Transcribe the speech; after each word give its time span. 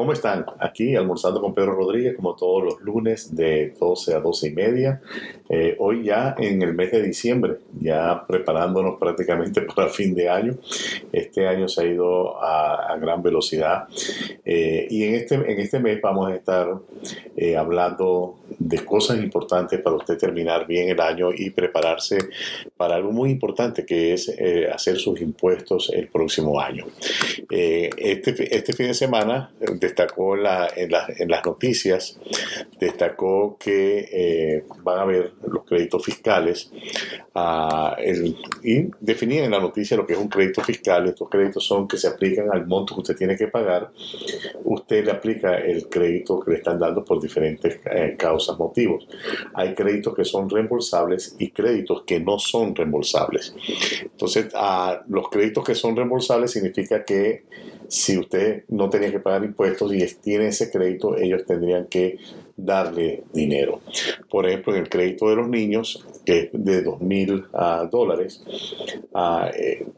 ¿cómo 0.00 0.14
están? 0.14 0.46
Aquí 0.58 0.96
almorzando 0.96 1.42
con 1.42 1.52
Pedro 1.52 1.74
Rodríguez 1.74 2.16
como 2.16 2.34
todos 2.34 2.64
los 2.64 2.80
lunes 2.80 3.36
de 3.36 3.74
12 3.78 4.14
a 4.14 4.20
12 4.20 4.48
y 4.48 4.52
media. 4.52 5.02
Eh, 5.46 5.76
hoy 5.78 6.04
ya 6.04 6.34
en 6.38 6.62
el 6.62 6.72
mes 6.72 6.90
de 6.90 7.02
diciembre, 7.02 7.56
ya 7.78 8.24
preparándonos 8.26 8.98
prácticamente 8.98 9.60
para 9.76 9.90
fin 9.90 10.14
de 10.14 10.30
año. 10.30 10.54
Este 11.12 11.46
año 11.46 11.68
se 11.68 11.82
ha 11.82 11.84
ido 11.84 12.42
a, 12.42 12.96
gran 12.98 13.22
velocidad 13.22 13.88
eh, 14.44 14.86
y 14.90 15.04
en 15.04 15.14
este, 15.14 15.34
en 15.34 15.58
este 15.58 15.80
mes 15.80 16.00
vamos 16.02 16.30
a 16.30 16.34
estar 16.34 16.68
eh, 17.36 17.56
hablando 17.56 18.38
de 18.58 18.84
cosas 18.84 19.18
importantes 19.18 19.80
para 19.80 19.96
usted 19.96 20.18
terminar 20.18 20.66
bien 20.66 20.88
el 20.90 21.00
año 21.00 21.30
y 21.34 21.50
prepararse 21.50 22.18
para 22.76 22.96
algo 22.96 23.12
muy 23.12 23.30
importante 23.30 23.86
que 23.86 24.14
es 24.14 24.34
hacer 24.72 24.96
sus 24.96 25.20
impuestos 25.20 25.90
el 25.94 26.08
próximo 26.08 26.60
año. 26.60 26.86
este, 27.48 28.56
este 28.56 28.72
fin 28.72 28.88
de 28.88 28.94
semana 28.94 29.50
destacó 29.90 30.36
en, 30.36 30.90
las 30.90 31.44
noticias, 31.44 32.18
destacó 32.78 33.56
que 33.58 34.08
eh, 34.12 34.64
van 34.82 34.98
a 34.98 35.02
haber 35.02 35.32
los 35.46 35.64
créditos 35.64 36.04
fiscales 36.04 36.70
ah, 37.34 37.96
y 38.62 38.86
definía 39.00 39.44
en 39.44 39.50
la 39.50 39.60
noticia 39.60 39.96
lo 39.96 40.06
que 40.06 40.14
es 40.14 40.18
un 40.18 40.28
crédito 40.28 40.62
fiscal. 40.62 41.06
Estos 41.08 41.28
créditos 41.28 41.64
son 41.64 41.88
que 41.88 41.96
se 41.96 42.08
aplican 42.08 42.50
al 42.52 42.66
monto 42.66 42.94
que 42.94 43.00
usted 43.00 43.16
tiene 43.16 43.36
que 43.36 43.48
pagar. 43.48 43.90
Usted 44.64 45.04
le 45.04 45.10
aplica 45.10 45.58
el 45.58 45.88
crédito 45.88 46.40
que 46.40 46.52
le 46.52 46.56
están 46.58 46.78
dando 46.78 47.04
por 47.04 47.20
diferentes 47.20 47.80
eh, 47.90 48.14
causas, 48.18 48.58
motivos. 48.58 49.06
Hay 49.54 49.74
créditos 49.74 50.14
que 50.14 50.24
son 50.24 50.48
reembolsables 50.48 51.36
y 51.38 51.50
créditos 51.50 52.02
que 52.02 52.20
no 52.20 52.38
son 52.38 52.74
reembolsables. 52.74 53.54
Entonces, 54.02 54.48
ah, 54.54 55.02
los 55.08 55.28
créditos 55.28 55.64
que 55.64 55.74
son 55.74 55.96
reembolsables 55.96 56.52
significa 56.52 57.04
que 57.04 57.44
si 57.90 58.16
usted 58.16 58.62
no 58.68 58.88
tenía 58.88 59.10
que 59.10 59.18
pagar 59.18 59.44
impuestos 59.44 59.92
y 59.92 60.06
tiene 60.22 60.46
ese 60.46 60.70
crédito, 60.70 61.16
ellos 61.16 61.44
tendrían 61.44 61.86
que 61.86 62.18
darle 62.56 63.24
dinero. 63.32 63.80
Por 64.28 64.46
ejemplo, 64.46 64.74
en 64.74 64.82
el 64.82 64.88
crédito 64.88 65.28
de 65.28 65.34
los 65.34 65.48
niños, 65.48 66.06
que 66.24 66.38
es 66.38 66.48
de 66.52 66.84
2.000 66.84 67.48
ah, 67.52 67.88
dólares, 67.90 68.44
uh, 69.12 69.50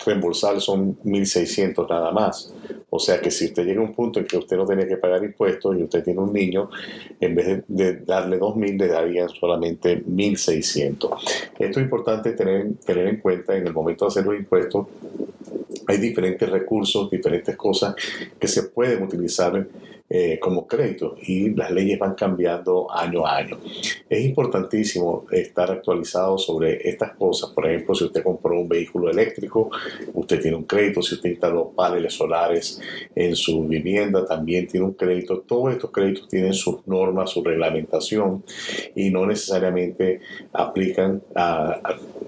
reembolsar 0.06 0.58
son 0.62 0.96
1.600 1.02 1.86
nada 1.90 2.12
más. 2.12 2.54
O 2.88 2.98
sea 2.98 3.20
que 3.20 3.30
si 3.30 3.46
usted 3.46 3.64
llega 3.64 3.80
a 3.80 3.84
un 3.84 3.94
punto 3.94 4.20
en 4.20 4.26
que 4.26 4.38
usted 4.38 4.56
no 4.56 4.64
tenía 4.64 4.88
que 4.88 4.96
pagar 4.96 5.22
impuestos 5.22 5.76
y 5.78 5.82
usted 5.82 6.02
tiene 6.02 6.20
un 6.20 6.32
niño, 6.32 6.70
en 7.20 7.34
vez 7.34 7.64
de, 7.68 7.96
darle 7.96 8.38
2.000, 8.38 8.78
le 8.78 8.86
darían 8.88 9.28
solamente 9.28 10.02
1.600. 10.02 11.50
Esto 11.58 11.80
es 11.80 11.84
importante 11.84 12.32
tener, 12.32 12.74
tener 12.86 13.06
en 13.06 13.20
cuenta 13.20 13.54
en 13.54 13.66
el 13.66 13.74
momento 13.74 14.06
de 14.06 14.08
hacer 14.08 14.24
los 14.24 14.36
impuestos 14.36 14.86
hay 15.86 15.98
diferentes 15.98 16.48
recursos, 16.48 17.10
diferentes 17.10 17.56
cosas 17.56 17.94
que 18.38 18.48
se 18.48 18.64
pueden 18.64 19.02
utilizar 19.02 19.66
eh, 20.14 20.38
como 20.38 20.66
crédito 20.66 21.16
y 21.22 21.54
las 21.54 21.70
leyes 21.70 21.98
van 21.98 22.14
cambiando 22.14 22.86
año 22.92 23.24
a 23.26 23.38
año. 23.38 23.58
Es 24.10 24.22
importantísimo 24.22 25.24
estar 25.30 25.70
actualizado 25.70 26.36
sobre 26.36 26.86
estas 26.86 27.12
cosas. 27.12 27.48
Por 27.48 27.66
ejemplo, 27.66 27.94
si 27.94 28.04
usted 28.04 28.22
compró 28.22 28.60
un 28.60 28.68
vehículo 28.68 29.08
eléctrico, 29.08 29.70
usted 30.12 30.38
tiene 30.38 30.58
un 30.58 30.64
crédito. 30.64 31.00
Si 31.00 31.14
usted 31.14 31.30
instaló 31.30 31.70
paneles 31.70 32.12
solares 32.12 32.78
en 33.14 33.34
su 33.34 33.66
vivienda, 33.66 34.26
también 34.26 34.66
tiene 34.66 34.84
un 34.84 34.92
crédito. 34.92 35.44
Todos 35.46 35.72
estos 35.72 35.90
créditos 35.90 36.28
tienen 36.28 36.52
sus 36.52 36.86
normas, 36.86 37.30
su 37.30 37.42
reglamentación 37.42 38.44
y 38.94 39.08
no 39.08 39.24
necesariamente 39.24 40.20
aplican 40.52 41.22
a, 41.34 41.80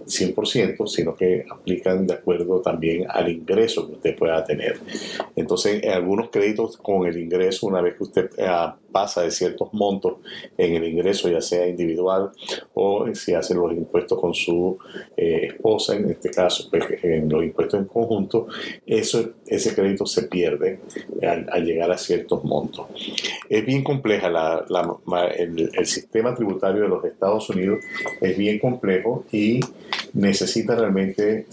100%, 0.07 0.87
sino 0.87 1.15
que 1.15 1.45
aplican 1.51 2.07
de 2.07 2.15
acuerdo 2.15 2.61
también 2.61 3.07
al 3.09 3.29
ingreso 3.31 3.87
que 3.87 3.95
usted 3.95 4.17
pueda 4.17 4.45
tener. 4.45 4.79
Entonces, 5.37 5.83
en 5.83 5.93
algunos 5.93 6.31
créditos 6.31 6.77
con 6.77 7.07
el 7.07 7.19
ingreso 7.19 7.71
una 7.75 7.83
vez 7.83 7.97
que 7.97 8.05
usted 8.05 8.31
eh, 8.37 8.49
pasa 8.93 9.23
de 9.23 9.33
ciertos 9.33 9.73
montos 9.73 10.19
en 10.57 10.77
el 10.77 10.85
ingreso, 10.85 11.29
ya 11.29 11.41
sea 11.41 11.67
individual 11.67 12.31
o 12.75 13.13
si 13.13 13.35
hace 13.35 13.55
los 13.55 13.73
impuestos 13.73 14.21
con 14.21 14.33
su 14.33 14.79
eh, 15.17 15.49
esposa, 15.49 15.97
en 15.97 16.11
este 16.11 16.31
caso, 16.31 16.69
pues, 16.71 16.85
en 17.03 17.29
los 17.29 17.43
impuestos 17.43 17.81
en 17.81 17.87
conjunto, 17.87 18.47
eso, 18.87 19.33
ese 19.47 19.75
crédito 19.75 20.07
se 20.07 20.29
pierde 20.29 20.79
al, 21.23 21.65
llegar 21.65 21.91
a 21.91 21.99
ciertos 21.99 22.45
montos. 22.45 22.87
Es 23.49 23.67
bien 23.67 23.83
compleja 23.83 24.31
la, 24.31 24.65
el, 25.37 25.71
el 25.75 25.87
sistema 25.87 26.33
tributario 26.35 26.83
de 26.83 26.89
los 26.89 27.05
Estados 27.05 27.51
Unidos, 27.51 27.85
es 28.21 28.37
bien 28.37 28.61
complejo 28.61 29.25
y 29.33 29.59
necesita 30.15 30.77
realmente, 30.77 31.47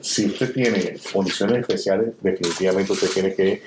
si 0.00 0.26
usted 0.26 0.52
tiene 0.52 0.96
condiciones 1.12 1.60
especiales, 1.60 2.14
definitivamente 2.22 2.92
usted 2.92 3.08
tiene 3.08 3.34
que 3.34 3.60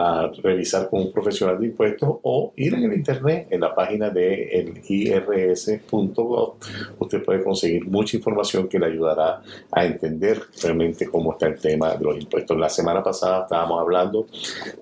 a 0.00 0.30
revisar 0.44 0.88
con 0.88 1.00
un 1.00 1.12
profesional 1.12 1.58
de 1.58 1.66
impuestos 1.66 2.18
o 2.22 2.52
ir 2.54 2.72
en 2.72 2.84
el 2.84 2.92
internet, 2.92 3.48
en 3.50 3.60
la 3.60 3.74
página 3.74 4.10
de 4.10 4.44
el 4.44 4.80
irs.gov. 4.86 6.54
Usted 7.00 7.24
puede 7.24 7.42
conseguir 7.42 7.84
mucha 7.84 8.16
información 8.16 8.68
que 8.68 8.78
le 8.78 8.86
ayudará 8.86 9.42
a 9.72 9.84
entender 9.84 10.40
realmente 10.62 11.08
cómo 11.08 11.32
está 11.32 11.48
el 11.48 11.58
tema 11.58 11.96
de 11.96 12.04
los 12.04 12.16
impuestos. 12.16 12.56
La 12.56 12.68
semana 12.68 13.02
pasada 13.02 13.42
estábamos 13.42 13.80
hablando 13.80 14.28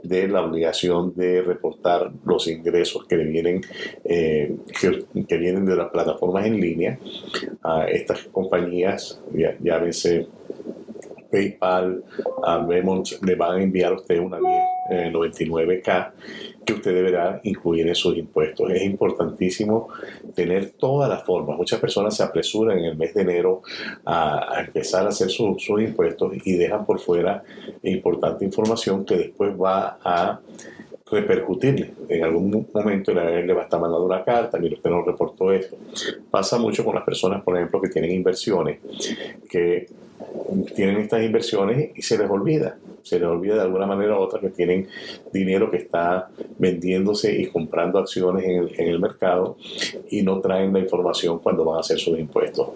de 0.02 0.28
la 0.28 0.44
obligación 0.44 1.14
de 1.16 1.40
reportar 1.40 2.12
los 2.26 2.46
ingresos 2.46 3.06
que 3.06 3.16
vienen, 3.16 3.62
eh, 4.04 4.54
que, 4.78 5.36
vienen 5.38 5.64
de 5.64 5.76
las 5.76 5.88
plataformas 5.88 6.44
en 6.44 6.60
línea. 6.60 6.98
A 7.66 7.86
estas 7.88 8.22
compañías, 8.32 9.20
ya, 9.34 9.56
ya 9.60 9.80
PayPal, 11.30 12.04
a 12.44 12.66
le 13.22 13.34
van 13.34 13.58
a 13.58 13.62
enviar 13.62 13.92
a 13.92 13.96
usted 13.96 14.18
una 14.20 14.38
1099K 14.38 16.10
que 16.64 16.72
usted 16.72 16.94
deberá 16.94 17.40
incluir 17.44 17.86
en 17.86 17.94
sus 17.94 18.16
impuestos. 18.16 18.70
Es 18.70 18.82
importantísimo 18.82 19.88
tener 20.34 20.70
todas 20.70 21.08
las 21.08 21.24
formas. 21.24 21.56
Muchas 21.56 21.80
personas 21.80 22.16
se 22.16 22.22
apresuran 22.22 22.78
en 22.78 22.84
el 22.86 22.96
mes 22.96 23.14
de 23.14 23.22
enero 23.22 23.62
a, 24.04 24.60
empezar 24.64 25.06
a 25.06 25.10
hacer 25.10 25.30
sus 25.30 25.68
impuestos 25.80 26.32
y 26.44 26.54
dejan 26.54 26.84
por 26.86 26.98
fuera 26.98 27.42
importante 27.82 28.44
información 28.44 29.04
que 29.04 29.16
después 29.16 29.52
va 29.60 29.98
a 30.04 30.40
repercutirle. 31.10 31.92
En 32.08 32.24
algún 32.24 32.66
momento 32.72 33.14
le 33.14 33.52
va 33.52 33.60
a 33.60 33.64
estar 33.64 33.80
mandando 33.80 34.06
una 34.06 34.24
carta, 34.24 34.58
mire, 34.58 34.74
usted 34.74 34.90
no 34.90 35.02
reportó 35.02 35.52
esto. 35.52 35.76
Pasa 36.30 36.58
mucho 36.58 36.84
con 36.84 36.94
las 36.94 37.04
personas, 37.04 37.42
por 37.42 37.56
ejemplo, 37.56 37.80
que 37.80 37.88
tienen 37.88 38.10
inversiones, 38.10 38.80
que 39.48 39.86
tienen 40.74 40.98
estas 40.98 41.22
inversiones 41.22 41.90
y 41.94 42.02
se 42.02 42.18
les 42.18 42.28
olvida. 42.30 42.76
Se 43.02 43.20
les 43.20 43.28
olvida 43.28 43.54
de 43.54 43.60
alguna 43.60 43.86
manera 43.86 44.18
u 44.18 44.22
otra 44.22 44.40
que 44.40 44.50
tienen 44.50 44.88
dinero 45.32 45.70
que 45.70 45.76
está 45.76 46.28
vendiéndose 46.58 47.32
y 47.32 47.46
comprando 47.46 48.00
acciones 48.00 48.44
en 48.44 48.88
el, 48.88 48.98
mercado 48.98 49.56
y 50.10 50.22
no 50.22 50.40
traen 50.40 50.72
la 50.72 50.80
información 50.80 51.38
cuando 51.38 51.64
van 51.64 51.76
a 51.76 51.80
hacer 51.80 51.98
sus 51.98 52.18
impuestos. 52.18 52.70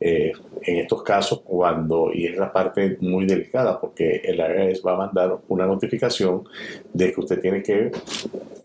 Eh, 0.00 0.32
en 0.62 0.76
estos 0.78 1.02
casos, 1.02 1.40
cuando, 1.44 2.10
y 2.12 2.26
es 2.26 2.36
la 2.36 2.52
parte 2.52 2.96
muy 3.00 3.26
delicada, 3.26 3.78
porque 3.78 4.22
el 4.24 4.38
IRS 4.38 4.82
va 4.84 4.94
a 4.94 4.96
mandar 4.96 5.38
una 5.48 5.66
notificación 5.66 6.44
de 6.92 7.12
que 7.12 7.20
usted 7.20 7.40
tiene 7.40 7.62
que 7.62 7.92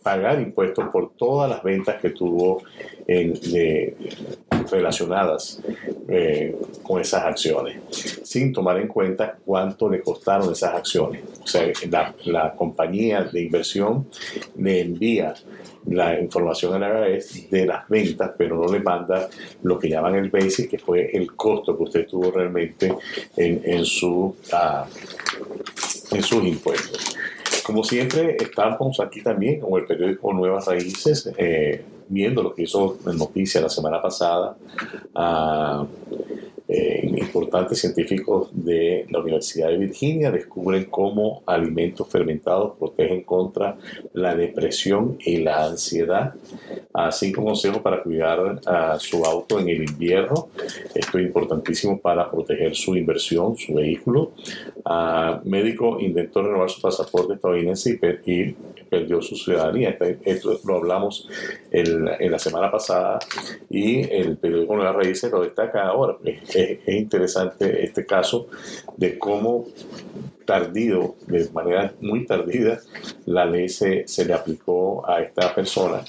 pagar 0.01 0.41
impuestos 0.41 0.87
por 0.89 1.11
todas 1.11 1.49
las 1.49 1.61
ventas 1.61 2.01
que 2.01 2.11
tuvo 2.11 2.63
en, 3.05 3.33
relacionadas 4.71 5.61
eh, 6.07 6.55
con 6.81 7.01
esas 7.01 7.23
acciones, 7.23 7.81
sin 8.23 8.51
tomar 8.53 8.79
en 8.79 8.87
cuenta 8.87 9.37
cuánto 9.45 9.89
le 9.89 10.01
costaron 10.01 10.51
esas 10.51 10.75
acciones. 10.75 11.23
O 11.43 11.47
sea, 11.47 11.71
la, 12.25 12.53
compañía 12.55 13.23
de 13.23 13.41
inversión 13.43 14.07
le 14.57 14.81
envía 14.81 15.33
la 15.87 16.19
información 16.19 16.75
a 16.75 16.79
la 16.79 16.89
vez 16.99 17.49
de 17.49 17.65
las 17.65 17.87
ventas, 17.89 18.31
pero 18.37 18.55
no 18.55 18.71
le 18.71 18.79
manda 18.79 19.29
lo 19.63 19.79
que 19.79 19.89
llaman 19.89 20.15
el 20.15 20.29
basic, 20.29 20.69
que 20.69 20.77
fue 20.77 21.09
el 21.11 21.35
costo 21.35 21.75
que 21.75 21.83
usted 21.83 22.07
tuvo 22.07 22.31
realmente 22.31 22.93
en, 23.35 23.61
en 23.63 23.81
uh, 23.81 24.35
en 26.11 26.23
sus 26.23 26.43
impuestos. 26.43 27.15
Como 27.63 27.83
siempre, 27.83 28.37
estamos 28.39 28.99
aquí 28.99 29.21
también 29.21 29.59
con 29.59 29.79
el 29.79 29.85
periódico 29.85 30.33
Nuevas 30.33 30.65
Raíces, 30.65 31.31
eh, 31.37 31.83
viendo 32.07 32.41
lo 32.41 32.53
que 32.53 32.63
hizo 32.63 32.97
en 33.05 33.17
noticia 33.17 33.61
la 33.61 33.69
semana 33.69 34.01
pasada. 34.01 34.57
Uh, 35.13 35.85
eh, 36.73 37.01
importantes 37.17 37.81
científicos 37.81 38.47
de 38.53 39.05
la 39.09 39.19
Universidad 39.19 39.67
de 39.67 39.77
Virginia 39.77 40.31
descubren 40.31 40.85
cómo 40.85 41.43
alimentos 41.45 42.07
fermentados 42.07 42.77
protegen 42.79 43.23
contra 43.23 43.77
la 44.13 44.35
depresión 44.35 45.17
y 45.19 45.37
la 45.37 45.65
ansiedad. 45.65 46.33
Así 46.93 47.33
como 47.33 47.47
consejo 47.47 47.81
para 47.81 48.01
cuidar 48.01 48.61
a 48.65 48.97
su 48.99 49.25
auto 49.25 49.59
en 49.59 49.67
el 49.67 49.83
invierno. 49.83 50.47
Esto 50.95 51.17
es 51.17 51.25
importantísimo 51.25 51.99
para 51.99 52.31
proteger 52.31 52.73
su 52.73 52.95
inversión, 52.95 53.57
su 53.57 53.73
vehículo. 53.73 54.31
médico 55.43 55.97
intentó 55.99 56.41
renovar 56.41 56.69
su 56.69 56.79
pasaporte 56.79 57.33
estadounidense 57.33 57.99
y, 58.25 58.55
perdió 58.89 59.21
su 59.21 59.35
ciudadanía. 59.35 59.97
Esto 60.23 60.57
lo 60.65 60.77
hablamos 60.77 61.27
en 61.69 62.31
la 62.31 62.39
semana 62.39 62.71
pasada 62.71 63.19
y 63.69 64.01
el 64.09 64.37
periódico 64.37 64.75
Nueva 64.75 64.93
Raíces 64.93 65.29
lo 65.31 65.43
destaca 65.43 65.85
ahora 65.85 66.15
es, 66.61 66.87
interesante 66.87 67.83
este 67.83 68.05
caso 68.05 68.47
de 68.97 69.17
cómo 69.17 69.65
tardío, 70.45 71.15
de 71.27 71.49
manera 71.51 71.93
muy 72.01 72.25
tardida, 72.25 72.79
la 73.25 73.45
ley 73.45 73.69
se, 73.69 74.07
se, 74.07 74.25
le 74.25 74.33
aplicó 74.33 75.07
a 75.07 75.21
esta 75.21 75.53
persona, 75.53 76.03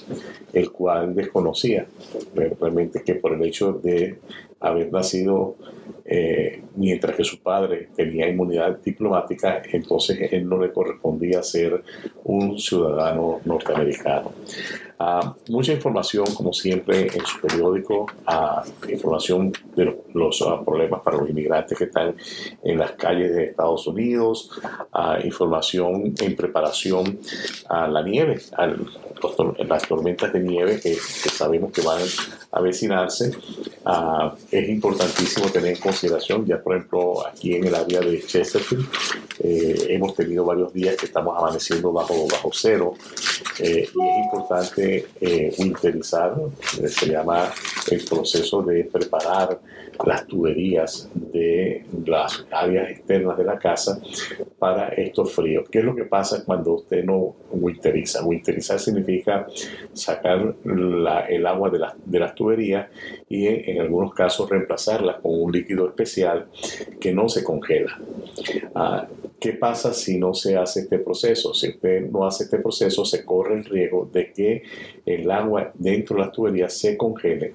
el 0.53 0.71
cual 0.71 1.15
desconocía 1.15 1.87
realmente 2.35 3.03
que 3.03 3.15
por 3.15 3.35
el 3.35 3.43
hecho 3.45 3.73
de 3.73 4.19
haber 4.61 4.93
nacido 4.93 5.57
eh, 6.05 6.63
mientras 6.75 7.17
que 7.17 7.25
su 7.25 7.41
padre 7.41 7.89
tenía 7.95 8.29
inmunidad 8.29 8.79
diplomática, 8.85 9.63
entonces 9.73 10.33
él 10.33 10.49
no 10.49 10.61
le 10.61 10.73
correspondía 10.73 11.43
ser 11.43 11.83
un 12.25 12.59
ciudadano 12.59 13.41
norteamericano. 13.45 14.33
Ah, 15.05 15.35
mucha 15.49 15.73
información, 15.73 16.27
como 16.33 16.53
siempre, 16.53 17.09
en 17.09 17.27
su 17.27 17.41
periódico, 17.41 18.07
ah, 18.25 18.63
información 18.89 19.53
de 19.75 19.99
los, 20.15 20.43
ah, 20.43 20.63
problemas 20.65 21.01
para 21.01 21.17
los 21.17 21.29
inmigrantes 21.29 21.77
que 21.77 21.85
están 21.87 22.15
en 22.63 22.79
las 22.79 22.93
calles 22.93 23.35
de 23.35 23.47
Estados 23.47 23.85
Unidos, 23.89 24.49
información 25.25 26.15
en 26.21 26.37
preparación 26.37 27.19
a 27.69 27.89
la 27.89 28.03
nieve, 28.03 28.41
a 28.57 28.69
las 28.69 29.89
tormentas 29.89 30.33
de 30.33 30.39
nieve 30.39 30.79
que, 30.81 30.95
sabemos 30.95 31.73
que 31.73 31.83
van 31.83 32.01
a 32.53 32.59
avecinarse. 32.59 33.33
Es 34.51 34.69
importantísimo 34.69 35.49
tener 35.49 35.75
en 35.75 35.81
consideración, 35.81 36.47
ya 36.47 36.63
por 36.63 36.77
ejemplo, 36.77 37.27
aquí 37.27 37.55
en 37.55 37.65
el 37.65 37.75
área 37.75 38.01
de 38.01 38.25
Chesterfield, 38.25 38.87
eh, 39.41 39.87
hemos 39.89 40.15
tenido 40.15 40.45
varios 40.45 40.73
días 40.73 40.97
que 40.97 41.07
estamos 41.07 41.37
amaneciendo 41.37 41.93
bajo, 41.93 42.29
bajo 42.29 42.51
cero 42.53 42.95
eh, 43.59 43.89
y 43.93 44.09
es 44.09 44.25
importante 44.25 45.07
eh, 45.21 45.55
winterizar, 45.59 46.35
eh, 46.81 46.89
se 46.89 47.07
llama 47.07 47.53
el 47.91 48.05
proceso 48.05 48.63
de 48.63 48.85
preparar 48.85 49.59
las 50.05 50.27
tuberías 50.27 51.11
de 51.15 51.85
las 52.07 52.47
áreas 52.51 52.91
externas 52.91 53.37
de 53.39 53.45
la 53.45 53.59
casa 53.59 54.01
para 54.59 54.89
estos 54.89 55.33
fríos. 55.33 55.69
¿Qué 55.71 55.81
es 55.81 55.85
lo 55.85 55.95
que 55.95 56.05
pasa 56.05 56.45
cuando 56.45 56.75
usted 56.75 57.05
no 57.05 57.35
winteriza? 57.51 58.25
Winterizar 58.25 58.79
significa 58.79 59.47
sacar 59.93 60.55
el 60.65 61.47
agua 61.47 61.71
de, 61.71 61.81
de, 62.05 62.19
las 62.19 62.35
tuberías 62.35 62.89
y 63.29 63.47
en, 63.47 63.81
algunos 63.81 64.15
casos 64.15 64.49
reemplazarla 64.49 65.19
con 65.19 65.33
un 65.35 65.53
líquido 65.53 65.89
especial 65.89 66.49
que 67.01 67.13
no 67.13 67.29
se 67.29 67.45
congela. 67.45 67.99
Ah, 68.75 69.07
¿Qué 69.43 69.55
pasa 69.55 69.93
si 69.93 70.19
no 70.19 70.35
se 70.35 70.57
hace 70.57 70.83
este 70.83 71.01
proceso? 71.01 71.53
Si 71.53 71.71
usted 71.71 72.09
no 72.09 72.25
hace 72.25 72.45
este 72.45 72.59
proceso, 72.59 73.05
se 73.05 73.25
corre 73.25 73.57
el 73.57 73.65
riesgo 73.65 74.09
de 74.13 74.33
que 74.33 74.63
el 75.05 75.29
agua 75.33 75.73
dentro 75.75 76.15
de 76.15 76.23
las 76.23 76.31
tuberías 76.31 76.73
se 76.73 76.97
congele 76.97 77.53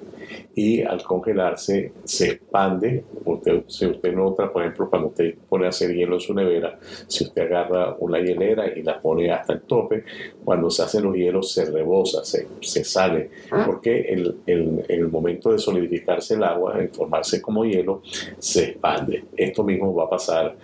y 0.53 0.81
al 0.81 1.01
congelarse 1.03 1.93
se 2.03 2.26
expande. 2.29 3.03
Usted, 3.25 3.63
si 3.67 3.85
usted 3.85 4.13
nota, 4.13 4.51
por 4.51 4.61
ejemplo, 4.61 4.89
cuando 4.89 5.09
usted 5.09 5.35
pone 5.49 5.65
a 5.65 5.69
hacer 5.69 5.93
hielo 5.93 6.15
en 6.15 6.19
su 6.19 6.33
nevera, 6.33 6.79
si 7.07 7.23
usted 7.23 7.43
agarra 7.43 7.95
una 7.99 8.19
hielera 8.19 8.67
y 8.75 8.83
la 8.83 8.99
pone 9.01 9.31
hasta 9.31 9.53
el 9.53 9.61
tope, 9.61 10.03
cuando 10.43 10.69
se 10.69 10.83
hacen 10.83 11.03
los 11.03 11.15
hielos 11.15 11.51
se 11.51 11.65
rebosa, 11.65 12.23
se, 12.23 12.47
se 12.61 12.83
sale, 12.83 13.29
ah. 13.51 13.63
porque 13.65 14.01
el, 14.01 14.37
el, 14.45 14.85
el 14.87 15.07
momento 15.09 15.51
de 15.51 15.59
solidificarse 15.59 16.35
el 16.35 16.43
agua, 16.43 16.79
en 16.79 16.89
formarse 16.93 17.41
como 17.41 17.65
hielo, 17.65 18.01
se 18.37 18.69
expande. 18.69 19.25
Esto 19.35 19.63
mismo 19.63 19.93
va 19.93 20.05
a 20.05 20.09
pasar 20.09 20.55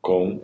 con 0.00 0.40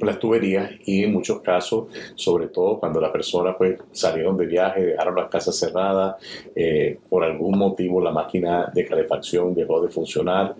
las 0.00 0.18
tuberías 0.18 0.70
y 0.84 1.04
en 1.04 1.12
muchos 1.12 1.40
casos, 1.40 1.86
sobre 2.14 2.48
todo 2.48 2.78
cuando 2.78 3.00
la 3.00 3.12
persona 3.12 3.56
pues 3.56 3.78
salieron 3.92 4.36
de 4.36 4.46
viaje, 4.46 4.86
dejaron 4.86 5.16
las 5.16 5.28
casas 5.28 5.56
cerradas, 5.58 6.16
eh, 6.54 6.98
por 7.08 7.24
algún 7.24 7.58
motivo 7.58 8.00
la 8.00 8.10
máquina 8.10 8.70
de 8.74 8.84
calefacción 8.84 9.54
dejó 9.54 9.80
de 9.80 9.88
funcionar 9.88 10.54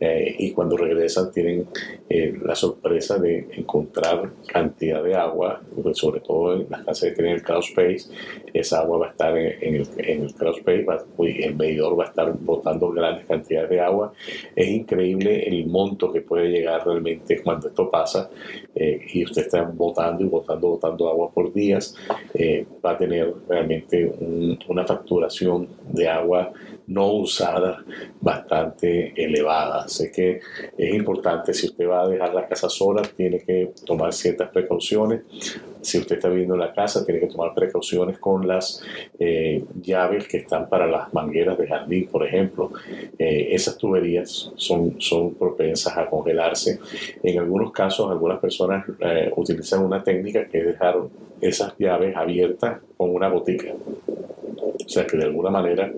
eh, 0.00 0.34
y 0.38 0.52
cuando 0.52 0.78
regresan 0.78 1.30
tienen 1.30 1.66
eh, 2.08 2.34
la 2.42 2.54
sorpresa 2.54 3.18
de 3.18 3.46
encontrar 3.52 4.30
cantidad 4.46 5.02
de 5.04 5.14
agua, 5.14 5.60
pues, 5.82 5.98
sobre 5.98 6.20
todo 6.20 6.54
en 6.54 6.66
las 6.70 6.84
casas 6.84 7.10
que 7.10 7.16
tienen 7.16 7.34
el 7.34 7.42
crawl 7.42 7.62
space, 7.62 8.08
esa 8.54 8.80
agua 8.80 8.98
va 8.98 9.06
a 9.08 9.10
estar 9.10 9.36
en, 9.36 9.74
el, 9.74 9.86
en 9.98 10.22
el 10.22 10.34
crawl 10.34 10.56
space, 10.56 10.86
el 11.18 11.54
medidor 11.54 11.98
va 11.98 12.04
a 12.04 12.08
estar 12.08 12.32
botando 12.40 12.90
grandes 12.90 13.26
cantidades 13.26 13.68
de 13.68 13.80
agua. 13.80 14.14
Es 14.56 14.68
increíble 14.68 15.46
el 15.46 15.66
monto 15.66 16.10
que 16.10 16.22
puede 16.22 16.48
llegar 16.48 16.86
realmente 16.86 17.42
cuando 17.42 17.68
esto 17.68 17.90
pasa 17.90 18.30
eh, 18.74 19.02
y 19.12 19.24
usted 19.24 19.42
está 19.42 19.62
botando 19.64 20.24
y 20.24 20.28
botando, 20.28 20.68
botando 20.70 21.08
agua 21.10 21.30
por 21.30 21.52
días, 21.52 21.94
va 22.84 22.92
a 22.92 22.98
tener 22.98 23.34
realmente 23.48 24.10
una 24.66 24.86
facturación 24.86 25.68
de 25.92 26.08
agua 26.08 26.52
no 26.90 27.12
usada 27.12 27.84
bastante 28.20 29.12
elevada. 29.16 29.88
Sé 29.88 30.10
que 30.10 30.40
es 30.76 30.94
importante, 30.94 31.54
si 31.54 31.66
usted 31.66 31.88
va 31.88 32.02
a 32.02 32.08
dejar 32.08 32.34
la 32.34 32.48
casa 32.48 32.68
sola, 32.68 33.02
tiene 33.16 33.38
que 33.38 33.72
tomar 33.86 34.12
ciertas 34.12 34.50
precauciones. 34.50 35.22
Si 35.80 35.98
usted 35.98 36.16
está 36.16 36.28
viviendo 36.28 36.54
en 36.54 36.60
la 36.60 36.74
casa, 36.74 37.04
tiene 37.06 37.20
que 37.20 37.28
tomar 37.28 37.54
precauciones 37.54 38.18
con 38.18 38.46
las 38.46 38.82
eh, 39.18 39.64
llaves 39.80 40.26
que 40.26 40.38
están 40.38 40.68
para 40.68 40.86
las 40.86 41.14
mangueras 41.14 41.56
de 41.56 41.68
jardín, 41.68 42.08
por 42.08 42.26
ejemplo. 42.26 42.72
Eh, 43.18 43.48
esas 43.52 43.78
tuberías 43.78 44.52
son, 44.56 45.00
son 45.00 45.34
propensas 45.34 45.96
a 45.96 46.10
congelarse. 46.10 46.80
En 47.22 47.38
algunos 47.38 47.70
casos, 47.70 48.10
algunas 48.10 48.40
personas 48.40 48.84
eh, 48.98 49.32
utilizan 49.36 49.84
una 49.84 50.02
técnica 50.02 50.46
que 50.48 50.58
es 50.58 50.66
dejar 50.66 50.96
esas 51.40 51.72
llaves 51.78 52.16
abiertas 52.16 52.80
con 52.96 53.14
una 53.14 53.28
botica. 53.28 53.72
O 54.06 54.88
sea 54.88 55.06
que 55.06 55.16
de 55.16 55.24
alguna 55.24 55.50
manera 55.50 55.90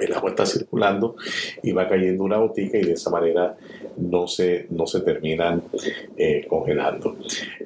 el 0.00 0.12
agua 0.12 0.30
está 0.30 0.46
circulando 0.46 1.16
y 1.62 1.72
va 1.72 1.88
cayendo 1.88 2.24
una 2.24 2.38
botica 2.38 2.78
y 2.78 2.82
de 2.82 2.92
esa 2.92 3.10
manera 3.10 3.56
no 3.96 4.26
se, 4.26 4.66
no 4.70 4.86
se 4.86 5.00
terminan 5.00 5.62
eh, 6.16 6.46
congelando. 6.48 7.16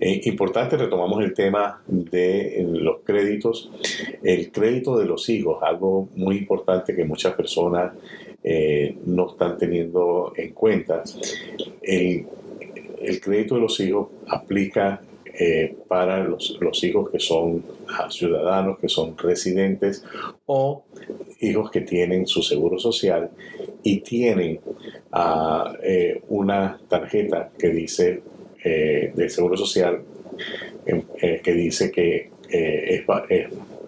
Eh, 0.00 0.22
importante, 0.24 0.76
retomamos 0.76 1.22
el 1.22 1.34
tema 1.34 1.82
de 1.86 2.66
los 2.68 3.00
créditos. 3.04 3.70
El 4.22 4.50
crédito 4.50 4.98
de 4.98 5.06
los 5.06 5.28
hijos, 5.28 5.62
algo 5.62 6.08
muy 6.14 6.38
importante 6.38 6.94
que 6.94 7.04
muchas 7.04 7.34
personas 7.34 7.92
eh, 8.42 8.96
no 9.06 9.30
están 9.30 9.56
teniendo 9.56 10.32
en 10.36 10.52
cuenta. 10.52 11.02
El, 11.82 12.26
el 13.00 13.20
crédito 13.20 13.54
de 13.56 13.60
los 13.60 13.78
hijos 13.80 14.08
aplica 14.28 15.00
eh, 15.36 15.76
para 15.88 16.22
los, 16.22 16.56
los, 16.60 16.84
hijos 16.84 17.10
que 17.10 17.18
son 17.18 17.64
ciudadanos, 18.08 18.78
que 18.78 18.88
son 18.88 19.18
residentes 19.18 20.04
o 20.46 20.84
hijos 21.44 21.70
que 21.70 21.82
tienen 21.82 22.26
su 22.26 22.42
seguro 22.42 22.78
social 22.78 23.30
y 23.82 24.00
tienen 24.00 24.60
uh, 25.12 25.74
eh, 25.82 26.22
una 26.28 26.78
tarjeta 26.88 27.50
que 27.58 27.68
dice 27.68 28.22
eh, 28.64 29.12
de 29.14 29.28
seguro 29.28 29.56
social 29.56 30.02
que 31.42 31.52
dice 31.52 31.90
que 31.92 32.30
es 32.48 33.02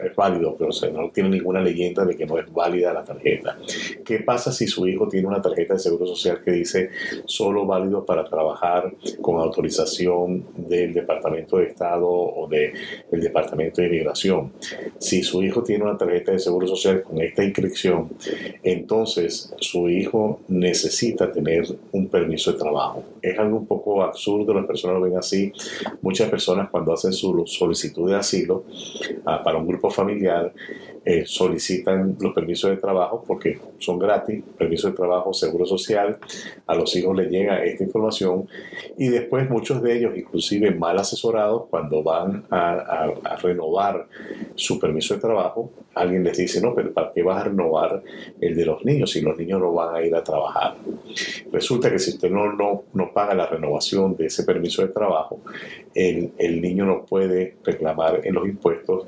es 0.01 0.15
válido, 0.15 0.57
pero 0.57 0.71
no 0.93 1.11
tiene 1.11 1.31
ninguna 1.31 1.61
leyenda 1.61 2.05
de 2.05 2.17
que 2.17 2.27
no 2.27 2.39
es 2.39 2.53
válida 2.53 2.93
la 2.93 3.05
tarjeta. 3.05 3.59
¿Qué 4.07 4.21
pasa 4.21 4.53
si 4.53 4.69
su 4.69 4.87
hijo 4.87 5.09
tiene 5.09 5.27
una 5.27 5.43
tarjeta 5.43 5.75
de 5.75 5.81
seguro 5.81 6.07
social 6.07 6.41
que 6.45 6.53
dice 6.53 6.91
solo 7.25 7.67
válido 7.67 8.07
para 8.07 8.25
trabajar 8.25 8.95
con 9.21 9.41
autorización 9.41 10.45
del 10.57 10.95
Departamento 10.95 11.57
de 11.57 11.65
Estado 11.65 12.09
o 12.09 12.49
del 12.49 12.73
Departamento 13.11 13.81
de 13.81 13.89
Inmigración? 13.89 14.53
Si 14.99 15.25
su 15.25 15.43
hijo 15.43 15.65
tiene 15.65 15.83
una 15.83 15.99
tarjeta 15.99 16.31
de 16.31 16.39
seguro 16.39 16.69
social 16.69 17.03
con 17.03 17.21
esta 17.21 17.43
inscripción, 17.43 18.11
entonces 18.63 19.53
su 19.59 19.89
hijo 19.89 20.39
necesita 20.47 21.33
tener 21.33 21.67
un 21.91 22.07
permiso 22.07 22.53
de 22.53 22.59
trabajo. 22.59 23.03
Es 23.21 23.37
algo 23.41 23.57
un 23.57 23.67
poco 23.67 24.05
absurdo, 24.05 24.55
las 24.55 24.67
personas 24.67 24.99
lo 24.99 25.03
ven 25.03 25.17
así. 25.17 25.53
Muchas 26.01 26.31
personas 26.31 26.71
cuando 26.71 26.93
hacen 26.93 27.13
su 27.13 27.45
solicitud 27.47 28.09
de 28.09 28.15
asilo 28.15 28.63
ah, 29.25 29.43
para 29.43 29.59
un 29.59 29.67
grupo 29.67 29.91
familiar 29.91 30.53
eh, 31.09 31.25
solicitan 31.25 32.17
los 32.19 32.35
permisos 32.35 32.69
de 32.69 32.79
trabajo 32.79 33.23
porque 33.25 33.61
son 33.79 33.96
gratis, 33.99 34.43
permiso 34.57 34.89
de 34.89 34.95
trabajo, 34.95 35.33
seguro 35.33 35.67
social, 35.67 36.19
a 36.67 36.75
los 36.75 36.95
hijos 36.97 37.17
les 37.17 37.31
llega 37.31 37.65
esta 37.65 37.85
información 37.85 38.49
y 38.97 39.09
después 39.09 39.49
muchos 39.51 39.83
de 39.83 39.97
ellos, 39.97 40.17
inclusive 40.17 40.71
mal 40.73 40.99
asesorados, 40.99 41.65
cuando 41.71 42.03
van 42.03 42.45
a, 42.51 43.13
renovar 43.43 44.07
su 44.55 44.79
permiso 44.79 45.15
de 45.15 45.21
trabajo, 45.21 45.71
alguien 45.95 46.25
les 46.25 46.37
dice, 46.37 46.61
no, 46.61 46.75
pero 46.75 46.93
¿para 46.93 47.13
qué 47.13 47.23
vas 47.23 47.41
a 47.41 47.45
renovar 47.45 48.03
el 48.41 48.57
de 48.57 48.65
los 48.65 48.85
niños 48.85 49.11
si 49.11 49.21
los 49.21 49.37
niños 49.37 49.61
no 49.61 49.73
van 49.73 49.95
a 49.95 50.03
ir 50.03 50.15
a 50.15 50.23
trabajar? 50.23 50.77
Resulta 51.53 51.91
que 51.91 51.99
si 51.99 52.11
usted 52.11 52.31
no, 52.31 52.53
no, 52.53 52.85
no 52.93 53.13
paga 53.13 53.35
la 53.35 53.47
renovación 53.47 54.17
de 54.17 54.27
ese 54.27 54.45
permiso 54.45 54.83
de 54.83 54.89
trabajo, 54.89 55.41
el, 55.95 56.33
el 56.39 56.61
niño 56.61 56.85
no 56.85 57.05
puede 57.05 57.57
reclamar 57.65 58.21
en 58.25 58.35
los 58.35 58.47
impuestos 58.47 59.07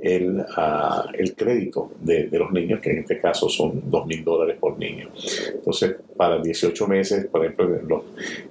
el, 0.00 0.40
uh, 0.40 1.08
el 1.14 1.34
crédito 1.34 1.92
de, 2.00 2.28
de, 2.28 2.38
los 2.38 2.52
niños, 2.52 2.80
que 2.80 2.90
en 2.90 2.98
este 2.98 3.20
caso 3.20 3.48
son 3.48 3.90
dos 3.90 4.06
mil 4.06 4.22
dólares 4.26 4.58
por 4.60 4.78
niño. 4.78 5.08
Entonces, 5.54 5.96
para 6.16 6.42
18 6.42 6.86
meses, 6.86 7.26
por 7.26 7.42
ejemplo, 7.42 7.64
en 7.74 7.88
los, 7.88 8.02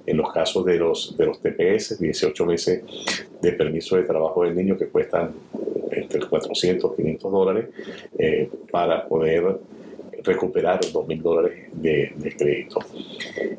los 0.06 0.32
casos 0.32 0.64
de 0.64 0.78
los, 0.78 1.16
de 1.16 1.26
los 1.26 1.40
TPS, 1.40 2.00
18 2.00 2.46
meses 2.46 2.82
de 3.40 3.52
permiso 3.52 3.96
de 3.96 4.02
trabajo 4.02 4.42
del 4.42 4.56
niño 4.56 4.76
que 4.76 4.88
cuestan 4.88 5.34
entre 5.92 6.20
400 6.20 6.92
y 6.92 6.96
500 6.96 7.32
dólares 7.32 7.66
eh, 8.18 8.50
para 8.72 9.06
poder 9.06 9.58
recuperar 10.26 10.80
dos 10.92 11.06
mil 11.06 11.22
dólares 11.22 11.68
de, 11.72 12.12
crédito. 12.36 12.80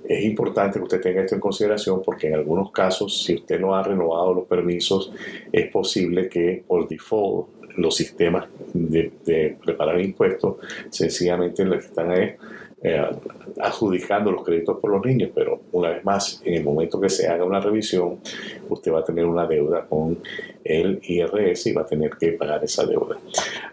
Es 0.07 0.23
importante 0.25 0.79
que 0.79 0.83
usted 0.83 1.01
tenga 1.01 1.21
esto 1.21 1.35
en 1.35 1.41
consideración 1.41 2.01
porque 2.03 2.27
en 2.27 2.35
algunos 2.35 2.71
casos, 2.71 3.23
si 3.23 3.35
usted 3.35 3.59
no 3.59 3.73
ha 3.73 3.83
renovado 3.83 4.33
los 4.33 4.45
permisos, 4.45 5.11
es 5.51 5.69
posible 5.71 6.27
que 6.27 6.63
por 6.67 6.87
default 6.87 7.47
los 7.77 7.95
sistemas 7.95 8.47
de, 8.73 9.57
preparar 9.63 9.99
impuestos 10.01 10.57
sencillamente 10.89 11.65
le 11.65 11.77
están 11.77 12.11
ahí 12.11 12.35
eh, 12.83 13.03
adjudicando 13.59 14.31
los 14.31 14.43
créditos 14.43 14.77
por 14.79 14.91
los 14.91 15.03
niños, 15.03 15.31
pero 15.33 15.61
una 15.71 15.89
vez 15.89 16.05
más, 16.05 16.41
en 16.45 16.55
el 16.55 16.63
momento 16.63 17.01
que 17.01 17.09
se 17.09 17.27
haga 17.27 17.43
una 17.43 17.59
revisión, 17.59 18.19
usted 18.69 18.91
va 18.91 18.99
a 18.99 19.03
tener 19.03 19.25
una 19.25 19.47
deuda 19.47 19.85
con 19.87 20.19
el 20.63 20.99
IRS 21.01 21.67
y 21.67 21.73
va 21.73 21.81
a 21.81 21.85
tener 21.87 22.11
que 22.11 22.33
pagar 22.33 22.63
esa 22.63 22.85
deuda. 22.85 23.17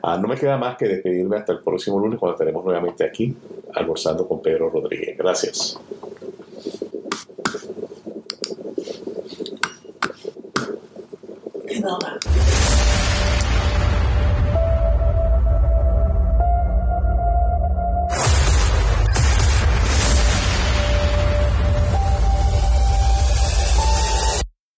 Ah, 0.02 0.16
no 0.16 0.26
me 0.26 0.36
queda 0.36 0.56
más 0.56 0.78
que 0.78 0.88
despedirme 0.88 1.36
hasta 1.36 1.52
el 1.52 1.60
próximo 1.60 1.98
lunes 1.98 2.18
cuando 2.18 2.34
estaremos 2.34 2.64
nuevamente 2.64 3.04
aquí 3.04 3.36
almorzando 3.74 4.26
con 4.26 4.40
Pedro 4.40 4.70
Rodríguez. 4.70 5.18
Gracias. 5.18 5.78